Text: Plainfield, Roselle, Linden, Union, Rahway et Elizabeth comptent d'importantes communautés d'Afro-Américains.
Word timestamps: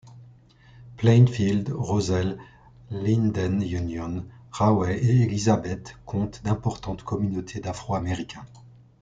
Plainfield, 0.97 1.69
Roselle, 1.71 2.39
Linden, 2.89 3.61
Union, 3.61 4.25
Rahway 4.49 4.97
et 4.99 5.21
Elizabeth 5.21 5.95
comptent 6.07 6.41
d'importantes 6.43 7.03
communautés 7.03 7.59
d'Afro-Américains. 7.59 8.47